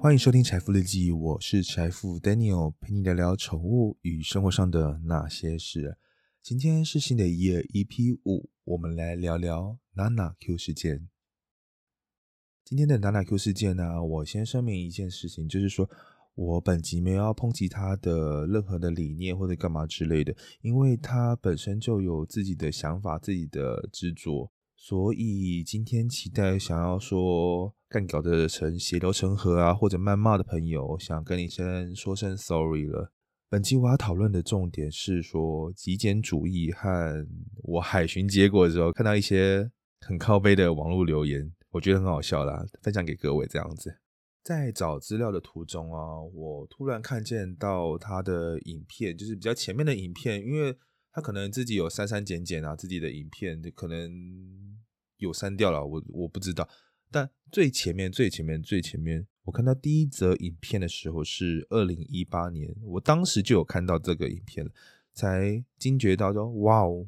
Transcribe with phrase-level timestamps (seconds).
[0.00, 5.96] 欢迎收听财富日记，我是财富 Daniel，陪你聊聊宠物与生活上的那些事。
[6.42, 11.08] 今天是新的一页 EP 五，我们来聊聊 Nana Q 事件。
[12.64, 15.88] 今天的 Nana Q 事件呢，我先声明一件事情，就是说
[16.34, 24.50] 我本集没有要抨击他的任何的理念或者干嘛之类的，因为他本身就有自己的想法、自己的执着。
[24.76, 33.12] 所以今天期待想要说干搞的成血流成河啊，或者谩骂的朋友，想跟你先说声 sorry 了。
[33.48, 37.24] 本期我要讨论的重点是说极简主义和
[37.62, 44.03] 我海巡结果的时候看到一些很靠背的网络留言，我觉得很好笑啦，分享给各位这样子。
[44.44, 50.76] 在找资料的途中啊，我突然看见到他的影片，就是比较前面的影片，因为
[51.10, 54.12] 他可能自己有删删减减啊，自己的影片可能。
[55.18, 56.68] 有删掉了，我我不知道。
[57.10, 64.72] 但最前面、最前面、最前面，我看到第一则影片的时候是二零一八年，我当时就有看到这个影片了，
[65.14, 67.06] 才惊觉到说，哇哦，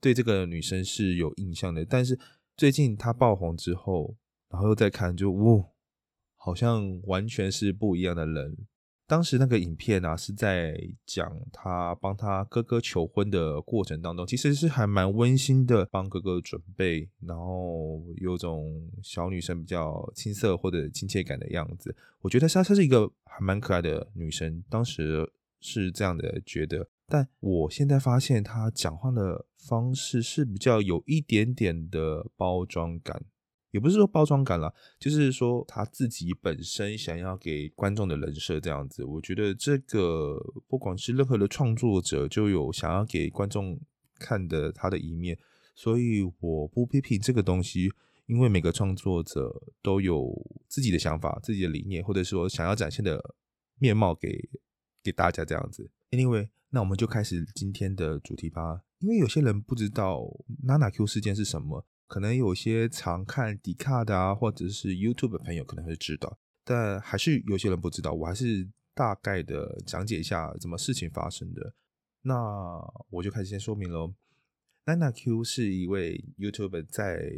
[0.00, 1.84] 对这个女生是有印象的。
[1.84, 2.18] 但是
[2.56, 4.16] 最近她爆红之后，
[4.48, 5.64] 然后又再看，就呜，
[6.44, 8.54] 好像完全是不一样的人。
[9.06, 21.96] 当时那个影片啊，是在讲他帮他哥哥求婚的过程当中，其实是还蛮温馨的，帮哥哥准备，然后有种小女生比较青涩或者亲切感的样子。
[22.20, 26.90] 我觉得莎莎是一个还蛮可爱的女生，当时是这样的觉得。
[27.06, 33.24] 但我现在发现她讲话的方式是比较有一点点的包装感。
[33.74, 39.02] 也不是说包装感了，就是说他自己本身想要给观众的人设这样子。
[39.02, 43.76] 我觉得这个不管是任何的创作者，就有想要给观众
[44.20, 45.36] 看的他的一面，
[45.74, 47.90] 所以我不批评这个东西，
[48.26, 50.32] 因为每个创作者都有
[50.68, 53.34] 自己的想法、自己的理念，或者说想要展现的
[53.80, 54.48] 面貌给
[55.02, 55.90] 给大家这样子。
[56.12, 58.82] Anyway，那我们就开始今天的主题吧。
[59.00, 60.20] 因为有些人不知道
[60.64, 61.84] Nana Q 事件是什么。
[62.06, 68.12] 可能有些常看迪卡的啊，或者是 YouTube 的朋友可能会知道，但还是有些人不知道。
[68.12, 71.74] 我还是大概的讲解一下怎么事情发生的。
[72.22, 72.34] 那
[73.10, 74.14] 我就开始先说明喽。
[74.86, 77.32] Nana Q 是一位 YouTube 在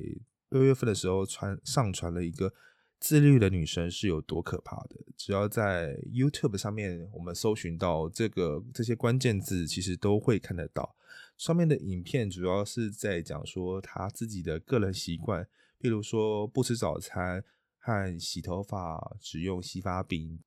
[0.51, 2.53] 六月份的时候传上传了一个
[2.99, 4.97] 自律的女生是有多可怕的。
[5.17, 10.97] 只要在 YouTube 上面我们搜寻到这个这些关键字，其实都会看得到。
[11.37, 15.45] 上面的影片主要是在讲说他自己的个人习惯，
[15.79, 17.45] 譬如说不吃早餐
[17.79, 20.41] 和洗头发只用洗发饼，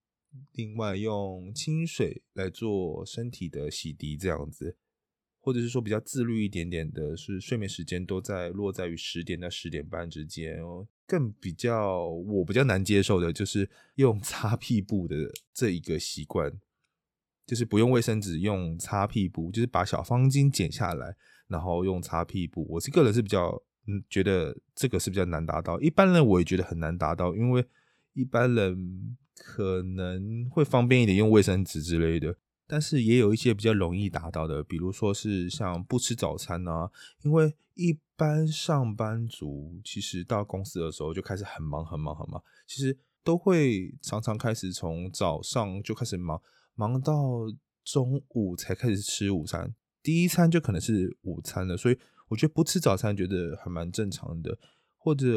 [0.54, 4.78] 另外用清水来做身体的洗涤这样子，
[5.40, 10.88] 或者是说比较自律一点点的，是睡眠时间都在落在于十点到十点半之间哦。
[11.06, 15.16] 更比较我比较难接受的就是用擦屁股的
[15.54, 16.60] 这一个习惯。
[17.50, 21.16] 就是不用卫生纸，用擦屁股，就是把小方巾剪下来，
[21.48, 22.64] 然后用擦屁股。
[22.70, 25.80] 我是个人是比较，嗯，觉得这个是比较难达到。
[25.80, 27.66] 一般人我也觉得很难达到，因为
[28.14, 32.36] 一般人可能会方便一点用卫生纸之类的，
[32.68, 36.92] 但是也有一些比较容易达到的，比如说是像不吃早餐啊，
[37.24, 46.40] 因为一般上班族其实到公司的时候就开始很忙很忙很忙，其实都会常常开始从早上就开始忙。
[46.80, 47.46] 忙到
[47.84, 54.58] 中午才开始吃午餐，第一餐就可能是午餐了，所以我觉得不吃早餐觉得还蛮正常的，
[54.96, 55.28] 或者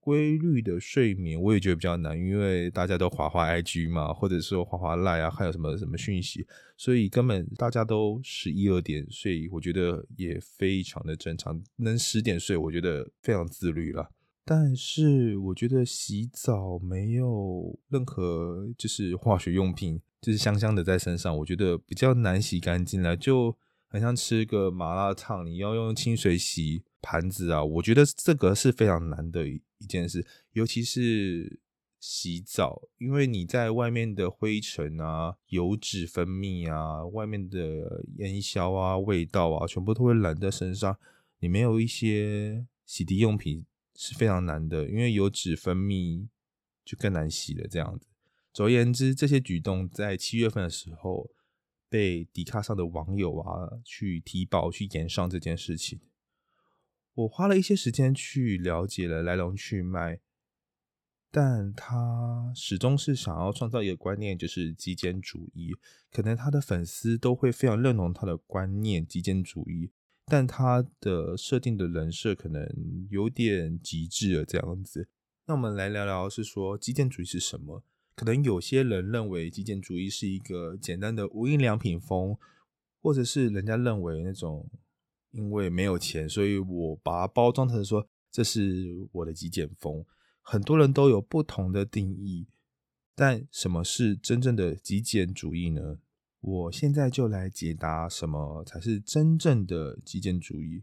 [0.00, 6.44] 规律的睡眠我也觉得比较难，因为大家都滑滑 IG 嘛，或者说滑滑赖啊，还有什么什么讯息，
[6.76, 14.10] 所以根本大家都十一二点睡，我觉得也非常的正常，能十点睡，我觉得非常自律了。
[14.44, 23.54] 但是我觉得洗澡没有任何就是化学用品，就是香香的在身上，我觉得比较难洗干净了，就
[23.88, 31.60] 很像吃个麻辣烫，你要用清水洗盘子啊，我觉得这个是非常难的一一件事，尤其是
[32.00, 40.96] 洗澡，因为你在外面的灰尘啊、油脂分泌啊、外面的烟硝啊、味道啊，全部都会染在身上，
[41.40, 43.66] 你没有一些洗涤用品。
[43.94, 46.26] 是非常难的，因为油脂分泌
[46.82, 47.68] 就更难洗了。
[47.68, 48.06] 这样子，
[48.52, 51.30] 总而言之，这些举动在七月份的时候
[51.88, 56.00] 被迪卡上的网友啊去提报、去延上这件事情。
[57.14, 60.20] 我花了一些时间去了解了来龙去脉，
[61.30, 65.72] 但他始终是想要创造一个观念，就是极简主义。
[66.10, 69.90] 可能他的粉丝都会非常认同他的观念——极简主义。
[70.26, 72.66] 但他的设定的人设可能
[73.10, 75.08] 有点极致了这样子。
[75.46, 77.82] 那我们来聊聊，是说极简主义是什么？
[78.14, 82.36] 可能有些人认为极简主义是一个简单的无印良品风，
[83.00, 84.68] 或者是人家认为那种
[85.30, 90.04] 因为没有钱，所以我把它包装成说这是我的极简风。
[90.42, 92.48] 很多人都有不同的定义，
[93.14, 95.98] 但什么是真正的极简主义呢？
[96.40, 100.82] 我现在就来解答什么才是真正的极简主义。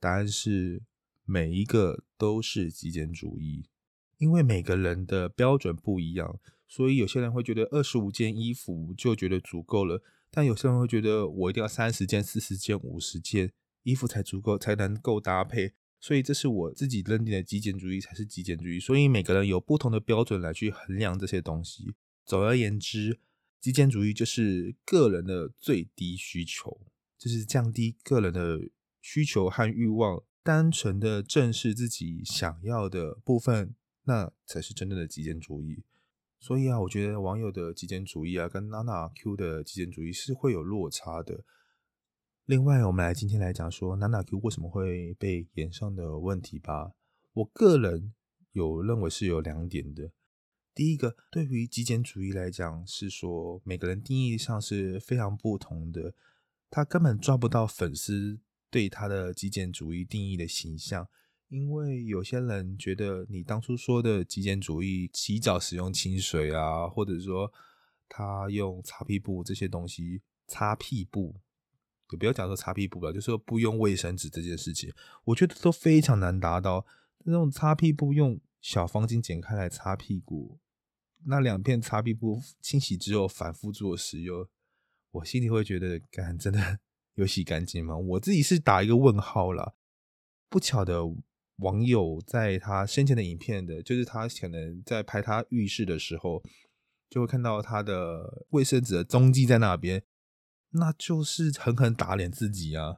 [0.00, 0.82] 答案是
[1.24, 3.66] 每一个都是极简主义，
[4.18, 13.52] 因为每个人的标准不一样，所以有些人会觉得二十五件衣服就觉得足够了，但有些人会觉得我一定要三十件、四十件、五十件
[13.82, 15.72] 衣服才足够，才能够搭配。
[16.00, 18.78] 所以这是我自己认定的极简主义才是极简主义。
[18.78, 21.94] 所以每个人有不同的标准来去衡量这些东西。
[22.24, 23.20] 总而言之。
[23.60, 26.82] 极简主义就是个人的最低需求，
[27.16, 28.60] 就是降低个人的
[29.00, 33.74] 需求和欲望，单纯的正视自己想要的部分，
[34.04, 35.84] 那才是真正的极简主义。
[36.38, 41.44] 所以啊，我觉得网友的极简主义啊，跟娜娜 Q 的极简主义是会有落差的。
[42.44, 46.92] 另外，我们来今天来讲说娜娜 Q 为什么会被延上的问题吧。
[47.32, 48.12] 我个人
[48.52, 50.10] 有认为是有两点的。
[50.74, 56.14] 第一个，对于极简主义来讲，是说每个人定义上是非常不同的，
[56.68, 61.08] 他根本抓不到粉丝对他的极简主义定义的形象，
[61.48, 67.52] 因为有些人觉得你当初说的极简主义，洗澡使用清水啊，或者说
[68.08, 71.36] 他用擦屁布这些东西擦屁布，
[72.10, 74.92] 也不要讲说擦屁布了，就说不用卫生纸这件事情，
[75.24, 76.86] 我觉得都非常难达到。
[77.26, 80.58] 那种擦屁布用小方巾剪开来擦屁股。
[81.26, 84.46] 那两片擦屁布清洗之后反复做使用，
[85.10, 86.80] 我心里会觉得，干真的
[87.14, 87.96] 有洗干净吗？
[87.96, 89.76] 我自己是打一个问号了。
[90.50, 91.00] 不巧的
[91.56, 96.42] 网友在他生前的影片的，就是他可能在拍他浴室的时候，
[97.08, 100.02] 就会看到他的卫生纸的踪迹在那边，
[100.70, 102.96] 那就是狠狠打脸自己啊！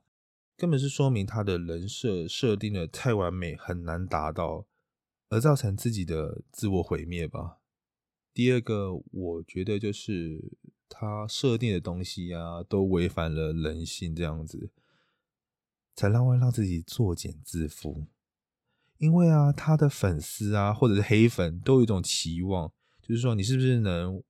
[0.57, 4.67] 根本是说明他的人设设定的太完美，很难达到，
[5.29, 7.59] 而造成自己的自我毁灭吧。
[8.33, 10.57] 第二个，我觉得就是
[10.89, 14.71] 他设定的东西啊，都违反了人性，这样子
[15.95, 18.07] 才让会让自己作茧自缚。
[18.99, 22.73] 因为啊，他的粉丝啊，或者是黑粉，都有一种期望，
[23.03, 24.23] 就是说你是不是能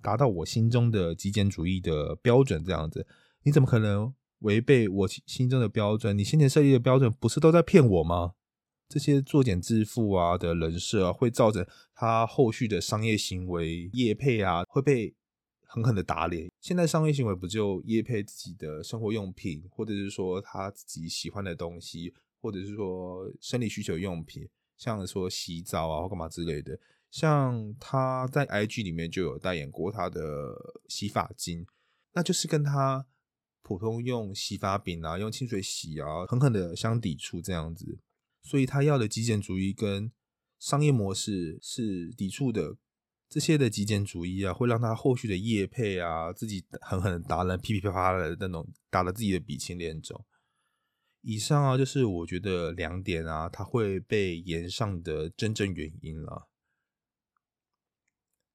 [0.00, 2.64] 达到我心中的极简主义的标准？
[2.64, 3.06] 这样子，
[3.42, 6.16] 你怎么可能违背我心中的标准？
[6.16, 8.34] 你先前设立的标准，不是都在骗我吗？
[8.88, 15.14] 这些作茧自缚啊的人设啊，会造成他后续的商业行为业配啊，会被
[15.62, 16.50] 狠狠的打脸。
[16.60, 22.12] 现在商业行为不就业配自己的生活用品，或者是说他自己喜欢的东西，
[22.44, 24.46] 或者是说生理需求用品，
[24.76, 26.78] 像说洗澡啊或干嘛之类的。
[27.10, 30.20] 像他在 IG 里面就有代言过他的
[30.86, 31.66] 洗发精，
[32.12, 33.06] 那就是跟他
[33.62, 37.98] 普通用洗发饼啊、用清水洗啊，狠狠的相抵触这样子。
[38.42, 40.12] 所以他要的极简主义跟
[40.58, 42.76] 商业模式是抵触的，
[43.26, 50.22] 这些的极简主义啊，会让他后续的业配啊，自己狠狠的打人，噼噼啪啪的那种，打了自己的鼻青脸肿。
[51.24, 56.48] 以上啊，就是我觉得两点啊，它会被延上的真正原因了。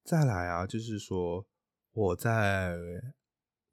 [0.04, 1.46] 再来啊，就是说
[1.92, 2.76] 我在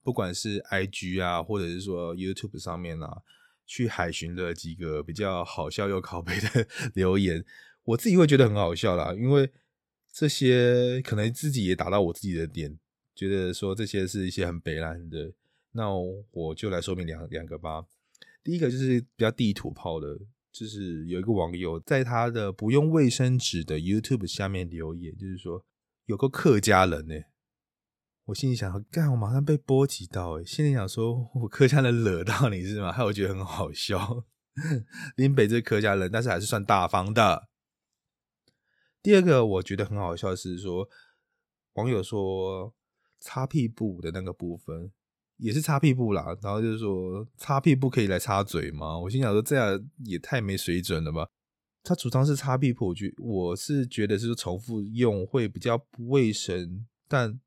[0.04, 3.24] 不管是 IG 啊，或者是说 YouTube 上面啊。
[3.70, 7.44] 去海巡了几个比较好笑又拷贝的 留言，
[7.84, 9.51] 我自己会觉得很好笑啦，因为
[10.10, 12.80] 这些可能自己也打到我自己的点，
[13.13, 15.34] 觉得说这些是一些很北烂的，
[15.74, 15.89] 那
[16.32, 17.86] 我就来说明两两个吧。
[18.48, 20.18] 第一个就是比较地图炮的，
[20.54, 25.66] 就是有一个网友在他的不用卫生纸的 YouTube 下面留言，就是说
[26.06, 27.16] 有个客家人呢。
[28.27, 32.89] 我心里想，干，我马上被波及到，哎，心里想说，我客家人惹到你是吗？
[32.89, 34.24] 害我觉得很好笑。
[35.18, 37.50] 林北这客家人，但是还是算大方的。
[39.04, 40.88] 第二个我觉得很好笑是说，
[41.74, 42.74] 网友说
[43.20, 44.94] 擦屁股的那个部分
[45.38, 49.00] 也是擦屁布啦，然后就是说擦屁布可以来擦嘴吗？
[49.00, 51.27] 我心想说这样也太没水准了吧。
[51.84, 57.39] 他主张是擦屁布，我觉我是觉得是重复用会比较不卫生，但。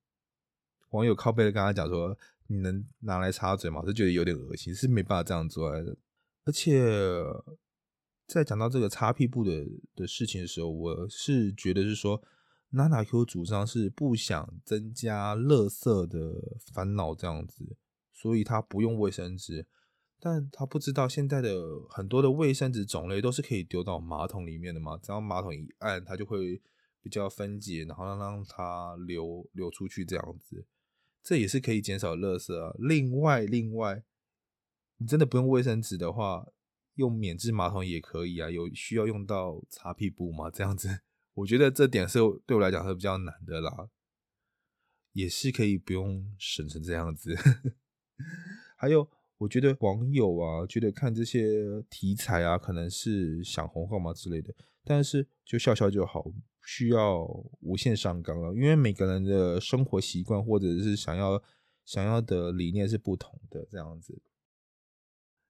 [0.90, 2.18] 网友靠背的跟他讲说
[2.50, 5.96] ：“你能拿来擦嘴吗？”我是觉得有点恶心，是没办法这样做的。
[6.44, 6.82] 而且
[8.26, 12.20] 在讲到这个擦屁布的的事情的时候，我是觉得是说，
[12.70, 17.76] 娜娜 Q 主张是不想增加垃圾的烦恼这样子，
[18.12, 19.66] 所以他不用卫生纸。
[20.22, 21.56] 但他不知道现在的
[21.88, 26.60] 很多的卫生纸种类都是可以丢到马桶里面的嘛，只要马桶一按，它就会
[27.00, 30.66] 比较分解，然后让让它流流出去这样子，
[31.22, 32.74] 这也是可以减少垃圾啊。
[32.78, 34.04] 另外，另外，
[34.98, 36.46] 你真的不用卫生纸的话，
[36.96, 38.50] 用免治马桶也可以啊。
[38.50, 40.50] 有需要用到擦屁布吗？
[40.50, 41.00] 这样子，
[41.34, 43.88] 我觉得这点是对我来讲是比较难的啦，
[45.12, 47.34] 也是可以不用省成这样子。
[48.76, 49.08] 还有。
[49.40, 56.34] 我觉得网友啊，觉得看这些题材啊，可能是想红号嘛之类的，但是就笑笑就好，不
[56.66, 57.24] 需要
[57.60, 58.52] 无限上纲了。
[58.52, 61.42] 因为每个人的生活习惯或者是想要
[61.86, 64.20] 想要的理念是不同的，这样子。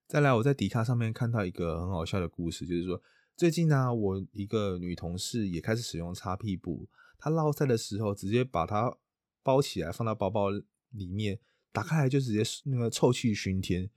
[0.06, 3.02] 再来，我在迪卡上面看到一个很好笑的故事，就是说
[3.40, 8.98] 最近呢，我一个女同事也开始使用擦屁布，她落塞的时候直接把它
[9.42, 10.50] 包起来放到包包
[10.90, 11.38] 里面。
[11.72, 13.88] 打开来就直接那个臭气熏天，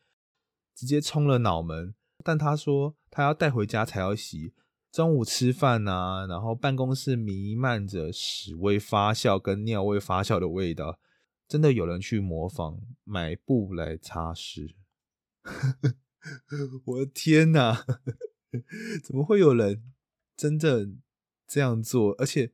[0.74, 1.94] 直接冲了脑门。
[2.24, 4.54] 但她说她要带回家才要洗。
[4.90, 11.02] 中午吃饭啊，然后办公室弥漫着屎味发酵跟尿味发酵的味道，
[11.50, 14.76] 真的有人去模仿买布来擦拭。
[16.86, 17.86] 我的天哪，
[19.04, 19.84] 怎么会有人
[20.36, 21.00] 真正
[21.48, 22.12] 这样做？
[22.14, 22.52] 而且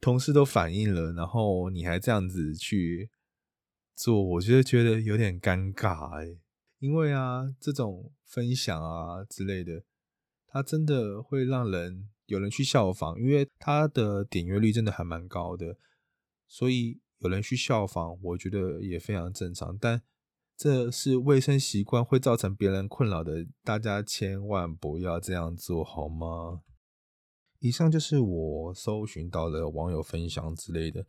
[0.00, 3.10] 同事都反映了，然后你还这样子去。
[3.96, 6.40] 做我就觉得有点尴尬哎，
[6.80, 9.84] 因为啊，这种分享啊之类的，
[10.48, 15.78] 它真的会让人有人去效仿，因为它的点阅率真的还蛮高的，
[16.48, 19.78] 所以有人去效仿，我觉得也非常正常。
[19.80, 20.02] 但
[20.56, 26.60] 这是卫生习惯会造成别人困扰的，大家千万不要这样做好吗？
[27.58, 31.06] 以上就是我搜寻到的网友分享之类的，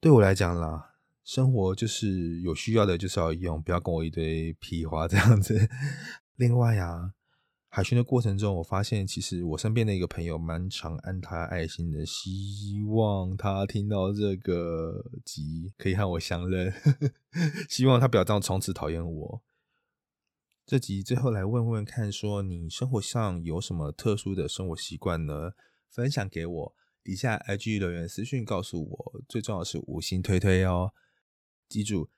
[0.00, 0.90] 对我来讲啦。
[1.22, 5.68] 生活就是有需要的，就是要用，不要跟我一堆屁话这样子。
[6.34, 7.12] 另外呀，
[7.74, 16.70] 海巡的过程中，我发现其实我身边的一个朋友蛮常按他爱心的，希望他听到这个集可以和我相认，
[17.70, 19.42] 希望他不要这样从此讨厌我。
[20.66, 25.52] 这集最后来问问看，说你生活上有什么特殊的生活习惯呢？
[25.88, 30.92] 分享给我，底下 IG 留言私讯告诉我，最重要是五星推推哦。
[31.70, 32.10] 记住，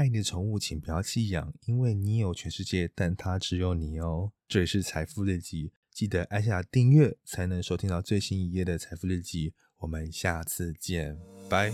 [0.00, 4.32] 爱你的宠物，请不要弃养，因为你有全世界，但它只有你哦。
[4.48, 9.52] 这里是财富日记，记得按下订阅，才能收听到最新一页的财富日记。
[9.76, 11.18] 我们下次见，
[11.50, 11.70] 拜。